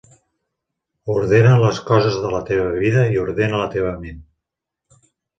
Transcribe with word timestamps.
Ordena 1.15 1.49
les 1.63 1.81
coses 1.89 2.17
de 2.23 2.31
la 2.35 2.39
teva 2.47 2.71
vida 2.83 3.03
i 3.17 3.19
ordena 3.25 3.59
la 3.63 3.67
teva 3.75 3.91
ment. 4.07 4.23